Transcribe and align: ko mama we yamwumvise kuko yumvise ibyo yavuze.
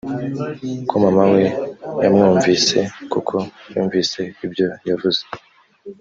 ko 0.89 0.95
mama 1.03 1.23
we 1.33 1.43
yamwumvise 2.03 2.77
kuko 3.11 3.35
yumvise 3.73 4.19
ibyo 4.45 4.65
yavuze. 4.89 5.21